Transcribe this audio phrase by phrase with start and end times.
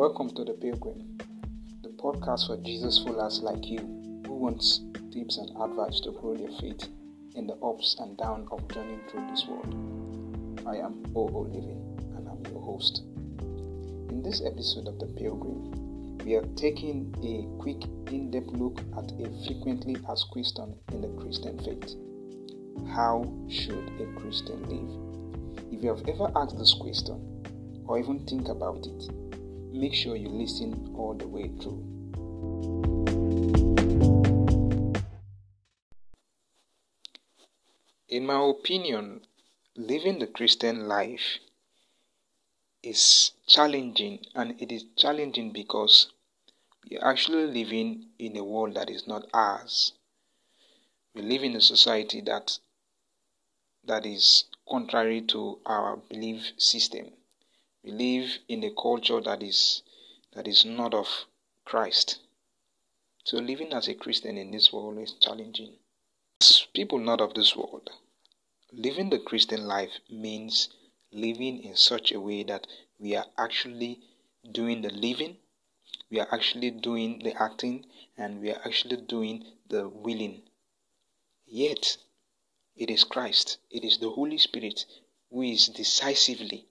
[0.00, 1.18] Welcome to The Pilgrim,
[1.82, 3.80] the podcast for Jesus followers like you
[4.26, 4.80] who wants
[5.12, 6.88] tips and advice to grow their faith
[7.34, 10.64] in the ups and downs of journeying through this world.
[10.66, 11.40] I am O.O.
[11.40, 11.84] Living
[12.16, 13.02] and I'm your host.
[14.08, 19.12] In this episode of The Pilgrim, we are taking a quick in depth look at
[19.20, 21.94] a frequently asked question in the Christian faith
[22.88, 25.68] How should a Christian live?
[25.70, 27.20] If you have ever asked this question
[27.86, 29.29] or even think about it,
[29.72, 31.84] make sure you listen all the way through.
[38.08, 39.20] In my opinion,
[39.76, 41.38] living the Christian life
[42.82, 46.12] is challenging, and it is challenging because
[46.88, 49.92] we are actually living in a world that is not ours.
[51.14, 52.58] We live in a society that
[53.84, 57.12] that is contrary to our belief system.
[57.82, 59.82] We live in a culture that is
[60.32, 61.26] that is not of
[61.64, 62.18] Christ.
[63.24, 65.78] So living as a Christian in this world is challenging.
[66.42, 67.90] As people not of this world,
[68.72, 70.68] living the Christian life means
[71.10, 72.66] living in such a way that
[72.98, 74.00] we are actually
[74.50, 75.38] doing the living,
[76.10, 80.42] we are actually doing the acting, and we are actually doing the willing.
[81.46, 81.96] Yet,
[82.76, 84.84] it is Christ, it is the Holy Spirit
[85.30, 86.66] who is decisively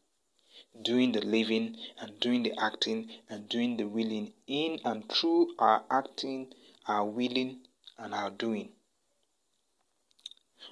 [0.84, 5.84] doing the living and doing the acting and doing the willing in and through our
[5.90, 6.54] acting,
[6.88, 7.60] our willing,
[7.98, 8.70] and our doing.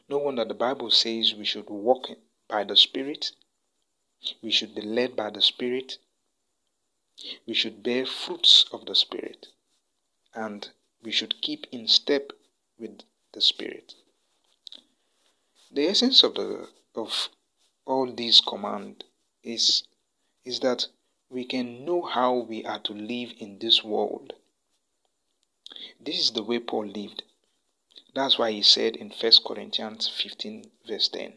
[0.09, 2.07] No wonder the Bible says we should walk
[2.47, 3.31] by the Spirit,
[4.41, 5.97] we should be led by the Spirit,
[7.45, 9.47] we should bear fruits of the Spirit,
[10.33, 10.69] and
[11.03, 12.31] we should keep in step
[12.79, 13.01] with
[13.33, 13.95] the Spirit.
[15.71, 17.29] The essence of the of
[17.85, 19.03] all these command
[19.43, 19.83] is
[20.47, 20.87] is that
[21.29, 24.31] we can know how we are to live in this world.
[25.99, 27.23] This is the way Paul lived.
[28.15, 31.33] That's why he said in 1 Corinthians 15, verse 10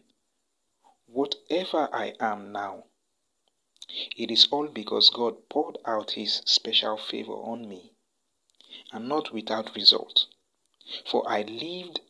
[1.06, 2.84] Whatever I am now,
[4.16, 7.90] it is all because God poured out his special favor on me,
[8.92, 10.26] and not without result.
[11.04, 12.00] For I lived,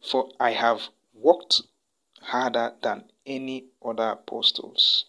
[0.00, 1.62] for I have worked
[2.20, 5.04] harder than any other apostles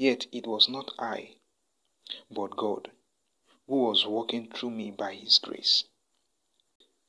[0.00, 1.34] Yet it was not I,
[2.30, 2.90] but God,
[3.66, 5.84] who was working through me by His grace.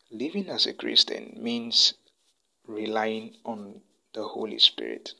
[0.09, 1.93] Living as a Christian means
[2.67, 3.81] relying on
[4.11, 5.13] the Holy Spirit.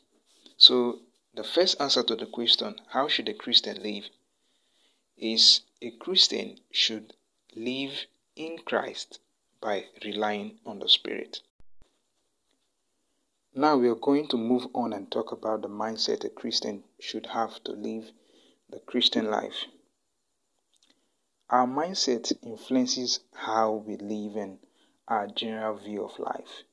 [0.57, 0.99] So,
[1.33, 4.09] the first answer to the question, how should a Christian live?
[5.15, 7.13] is a Christian should
[7.55, 8.05] live
[8.35, 9.21] in Christ
[9.61, 11.39] by relying on the Spirit.
[13.53, 17.25] Now we are going to move on and talk about the mindset a Christian should
[17.25, 18.11] have to live
[18.69, 19.65] the Christian life.
[21.49, 24.59] Our mindset influences how we live and
[25.05, 26.63] our general view of life.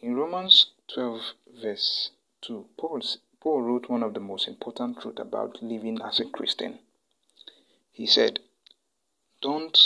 [0.00, 3.00] In Romans 12, verse 2, Paul,
[3.38, 6.80] Paul wrote one of the most important truths about living as a Christian.
[7.92, 8.40] He said,
[9.40, 9.78] Don't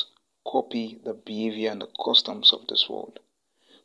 [0.47, 3.21] copy the behavior and the customs of this world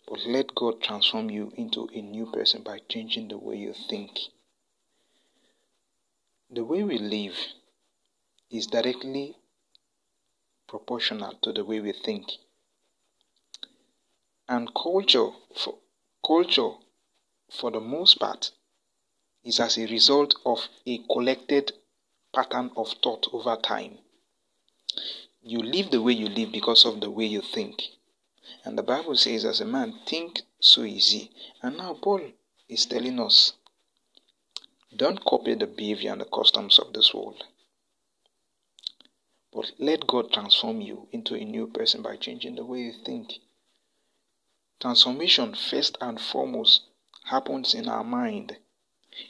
[0.09, 4.17] but let God transform you into a new person by changing the way you think.
[6.49, 7.37] The way we live
[8.49, 9.35] is directly
[10.67, 12.25] proportional to the way we think.
[14.47, 15.75] And culture for
[16.25, 16.71] culture
[17.51, 18.49] for the most part
[19.43, 21.71] is as a result of a collected
[22.33, 23.99] pattern of thought over time.
[25.43, 27.83] You live the way you live because of the way you think.
[28.65, 31.31] And the Bible says, as a man, think so easy.
[31.61, 32.21] And now Paul
[32.67, 33.53] is telling us,
[34.95, 37.43] don't copy the behavior and the customs of this world.
[39.53, 43.33] But let God transform you into a new person by changing the way you think.
[44.79, 46.83] Transformation, first and foremost,
[47.25, 48.57] happens in our mind,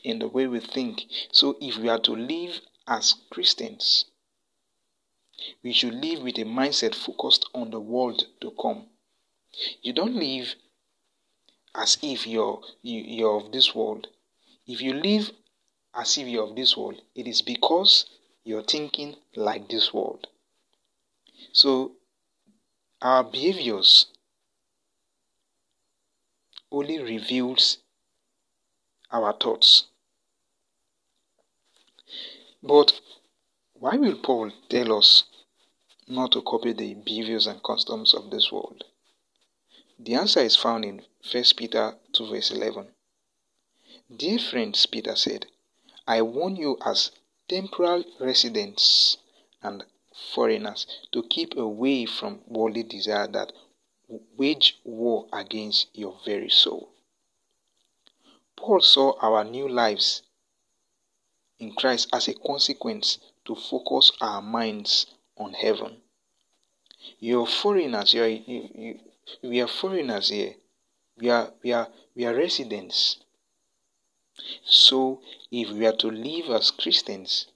[0.03, 1.05] in the way we think.
[1.31, 4.05] So if we are to live as Christians,
[5.63, 8.87] we should live with a mindset focused on the world to come.
[9.81, 10.55] You don't live
[11.75, 14.07] as if you're you, you're of this world.
[14.67, 15.31] If you live
[15.93, 18.05] as if you're of this world, it is because
[18.43, 20.27] you're thinking like this world.
[21.51, 21.93] So
[23.01, 24.07] our behaviors
[26.71, 27.79] only reveals
[29.11, 29.85] our thoughts.
[32.61, 32.99] But
[33.73, 35.23] why will Paul tell us
[36.07, 38.83] not to copy the behaviors and customs of this world?
[40.01, 42.87] The answer is found in 1 Peter 2 verse 11.
[44.15, 45.47] Dear friends, Peter said,
[46.07, 47.11] I warn you as
[47.49, 49.17] temporal residents
[49.61, 49.83] and
[50.33, 53.51] foreigners to keep away from worldly desire that
[54.37, 56.89] wage war against your very soul.
[58.55, 60.23] Paul saw our new lives
[61.59, 65.07] in Christ as a consequence to focus our minds
[65.37, 65.97] on heaven.
[67.19, 68.99] You're foreigners, you're, you, you,
[69.41, 70.55] we are foreigners here.
[71.17, 73.17] We are, we are, we are residents.
[74.65, 75.21] So,
[75.51, 77.47] if we are to live as Christians,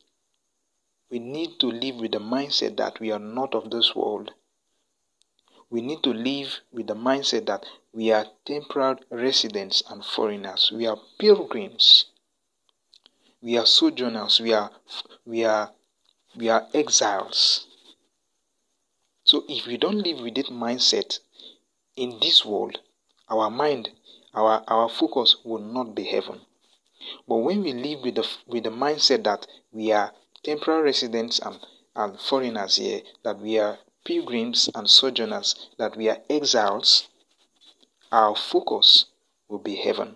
[1.10, 4.32] we need to live with the mindset that we are not of this world.
[5.70, 10.72] We need to live with the mindset that we are temporal residents and foreigners.
[10.76, 12.06] We are pilgrims.
[13.42, 14.40] We are sojourners.
[14.42, 14.72] We are,
[15.26, 15.72] we are,
[16.36, 17.68] we are exiles.
[19.24, 21.20] So if we don't live with that mindset
[21.96, 22.80] in this world,
[23.30, 23.90] our mind,
[24.34, 26.42] our, our focus will not be heaven.
[27.28, 30.14] But when we live with the, with the mindset that we are
[30.44, 31.60] temporary residents and,
[31.96, 37.08] and foreigners here, that we are pilgrims and sojourners, that we are exiles,
[38.12, 39.06] our focus
[39.48, 40.16] will be heaven.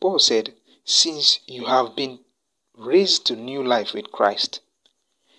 [0.00, 0.54] Paul said,
[0.84, 2.20] Since you have been
[2.76, 4.60] raised to new life with Christ,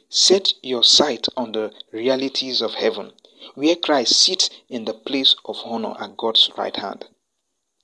[0.10, 3.12] set your sight on the realities of heaven,
[3.56, 7.06] where Christ sits in the place of honor at God's right hand.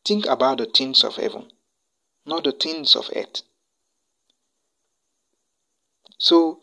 [0.06, 1.52] Think about the things of heaven,
[2.26, 3.42] not the things of earth.
[6.18, 6.62] So,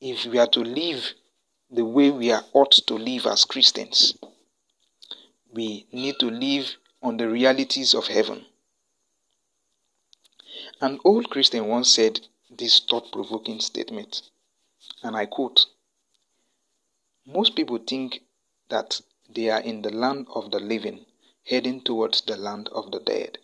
[0.00, 1.14] if we are to live
[1.70, 4.16] the way we are ought to live as Christians,
[5.52, 8.44] we need to live on the realities of heaven.
[10.80, 12.20] An old Christian once said
[12.50, 14.22] this thought provoking statement,
[15.02, 15.66] and I quote
[17.26, 18.22] Most people think
[18.68, 21.04] that they are in the land of the living
[21.48, 23.38] heading towards the land of the dead.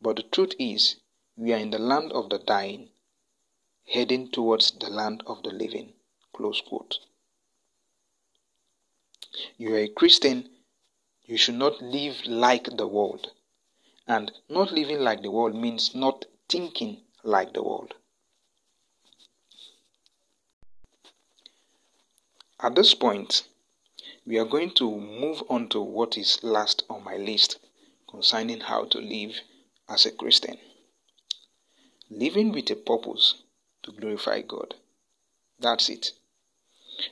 [0.00, 0.96] But the truth is,
[1.36, 2.90] we are in the land of the dying,
[3.86, 5.92] heading towards the land of the living.
[6.32, 6.98] Close quote.
[9.56, 10.50] You are a Christian,
[11.24, 13.30] you should not live like the world.
[14.08, 17.94] And not living like the world means not thinking like the world.
[22.64, 23.42] At this point,
[24.24, 27.58] we are going to move on to what is last on my list
[28.08, 29.40] concerning how to live
[29.88, 30.58] as a Christian.
[32.08, 33.42] Living with a purpose
[33.82, 34.76] to glorify God.
[35.58, 36.12] That's it.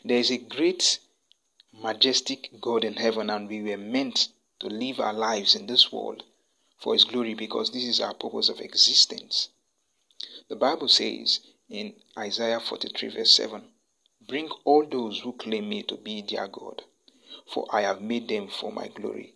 [0.04, 1.00] There is a great,
[1.72, 4.28] majestic God in heaven, and we were meant
[4.60, 6.22] to live our lives in this world
[6.78, 9.48] for His glory because this is our purpose of existence.
[10.48, 13.64] The Bible says in Isaiah 43, verse 7
[14.30, 16.82] Bring all those who claim me to be their God
[17.52, 19.34] for I have made them for my glory.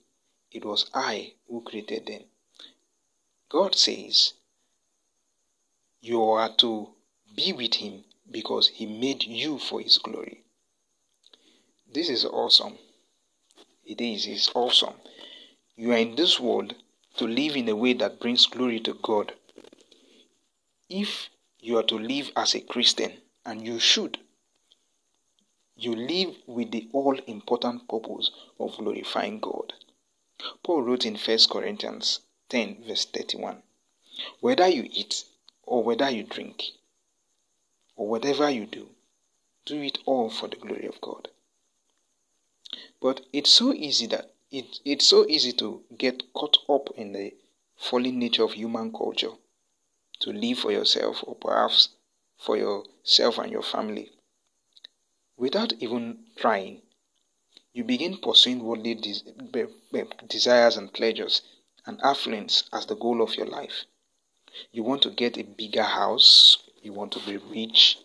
[0.52, 2.22] It was I who created them.
[3.48, 4.34] God says,
[6.00, 6.90] You are to
[7.34, 10.44] be with Him because He made you for His glory.
[11.92, 12.78] This is awesome.
[13.84, 14.94] It is, it's awesome.
[15.76, 16.74] You are in this world
[17.16, 19.32] to live in a way that brings glory to God.
[20.88, 23.12] If you are to live as a Christian,
[23.44, 24.18] and you should,
[25.76, 28.30] you live with the all important purpose
[28.60, 29.72] of glorifying God.
[30.62, 33.62] Paul wrote in 1 Corinthians 10, verse 31
[34.40, 35.24] Whether you eat,
[35.64, 36.62] or whether you drink,
[37.96, 38.88] or whatever you do,
[39.64, 41.28] do it all for the glory of God.
[43.00, 47.34] But it's so easy that it, it's so easy to get caught up in the
[47.76, 49.32] fallen nature of human culture,
[50.20, 51.88] to live for yourself or perhaps
[52.38, 54.12] for yourself and your family
[55.36, 56.82] Without even trying,
[57.72, 58.94] you begin pursuing worldly
[60.28, 61.42] desires and pleasures
[61.86, 63.84] and affluence as the goal of your life.
[64.70, 67.98] You want to get a bigger house, you want to be rich,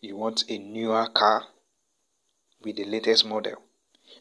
[0.00, 1.46] you want a newer car
[2.62, 3.62] with the latest model,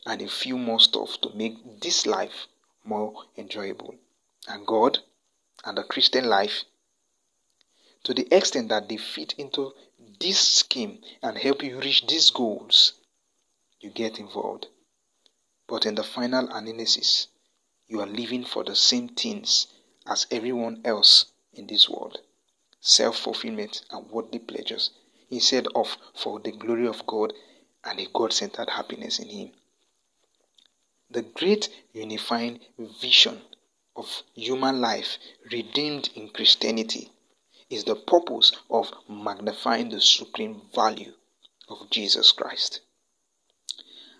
[0.05, 2.47] and a few more stuff to make this life
[2.85, 3.95] more enjoyable.
[4.47, 4.99] And God
[5.65, 6.63] and the Christian life,
[8.03, 9.73] to the extent that they fit into
[10.21, 12.93] this scheme and help you reach these goals,
[13.79, 14.67] you get involved.
[15.67, 17.27] But in the final analysis,
[17.87, 19.67] you are living for the same things
[20.07, 22.19] as everyone else in this world
[22.81, 24.89] self fulfillment and worldly pleasures
[25.29, 27.31] instead of for the glory of God
[27.83, 29.51] and a God centered happiness in Him.
[31.09, 32.59] The great unifying
[32.99, 33.41] vision
[33.95, 35.17] of human life
[35.51, 37.11] redeemed in Christianity
[37.71, 41.13] is the purpose of magnifying the supreme value
[41.69, 42.81] of Jesus Christ.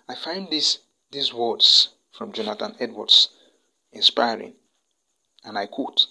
[0.08, 0.80] I find these,
[1.12, 3.28] these words from Jonathan Edwards
[3.92, 4.54] inspiring,
[5.44, 6.08] and I quote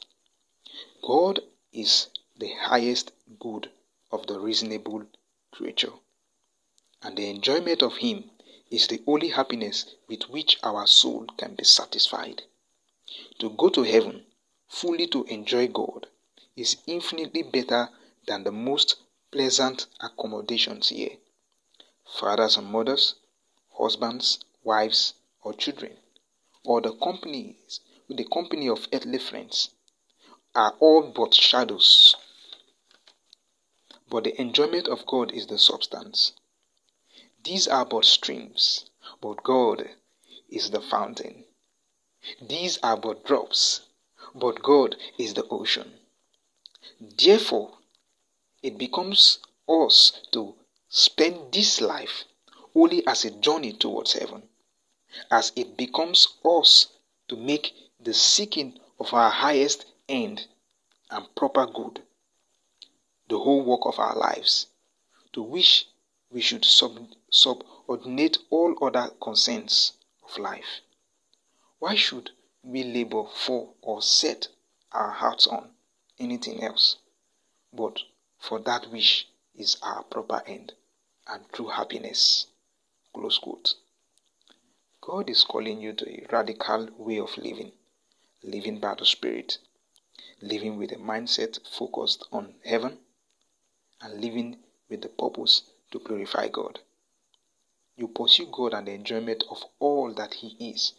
[1.02, 1.40] God
[1.72, 3.70] is the highest good
[4.12, 5.06] of the reasonable
[5.50, 5.92] creature.
[7.02, 8.30] And the enjoyment of Him
[8.70, 12.42] is the only happiness with which our soul can be satisfied.
[13.38, 14.26] To go to heaven,
[14.68, 16.06] fully to enjoy God,
[16.56, 17.88] is infinitely better
[18.26, 18.96] than the most
[19.30, 21.16] pleasant accommodations here.
[22.18, 23.14] Fathers and mothers,
[23.78, 25.96] husbands, wives, or children,
[26.64, 29.70] or the companies, with the company of earthly friends,
[30.54, 32.16] are all but shadows.
[34.08, 36.32] But the enjoyment of God is the substance.
[37.44, 38.90] These are but streams,
[39.20, 39.90] but God
[40.48, 41.44] is the fountain.
[42.42, 43.82] These are but drops,
[44.34, 45.99] but God is the ocean.
[47.02, 47.78] Therefore,
[48.62, 50.54] it becomes us to
[50.90, 52.24] spend this life
[52.74, 54.46] only as a journey towards heaven,
[55.30, 56.88] as it becomes us
[57.28, 60.46] to make the seeking of our highest end
[61.10, 62.02] and proper good
[63.28, 64.66] the whole work of our lives,
[65.32, 65.86] to which
[66.30, 69.92] we should sub- subordinate all other concerns
[70.22, 70.80] of life.
[71.78, 74.48] Why should we labor for or set
[74.92, 75.70] our hearts on
[76.20, 76.96] anything else
[77.72, 78.00] but
[78.38, 80.74] for that which is our proper end
[81.26, 82.46] and true happiness?
[83.12, 83.74] Close quote.
[85.00, 87.72] God is calling you to a radical way of living,
[88.42, 89.58] living by the Spirit,
[90.40, 92.98] living with a mindset focused on heaven,
[94.00, 94.58] and living
[94.88, 96.80] with the purpose to glorify God.
[97.96, 100.92] You pursue God and the enjoyment of all that He is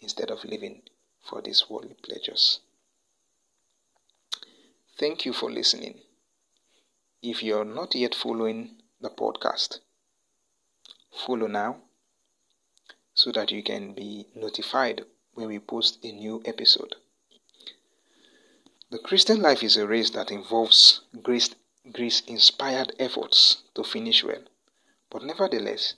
[0.00, 0.82] instead of living
[1.22, 2.60] for these worldly pleasures.
[5.02, 5.98] Thank you for listening.
[7.20, 9.80] If you're not yet following the podcast,
[11.26, 11.78] follow now
[13.12, 15.04] so that you can be notified
[15.34, 16.94] when we post a new episode.
[18.92, 21.50] The Christian life is a race that involves grace,
[21.90, 24.44] grace inspired efforts to finish well.
[25.10, 25.94] But nevertheless,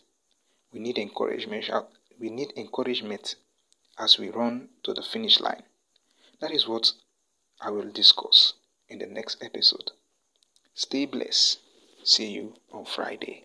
[0.73, 1.83] we need encouragement uh,
[2.19, 3.35] we need encouragement
[3.99, 5.65] as we run to the finish line.
[6.41, 6.93] That is what
[7.61, 8.55] I will discuss
[8.95, 9.91] in the next episode.
[10.75, 11.59] Stay blessed.
[12.05, 13.45] See you on Friday.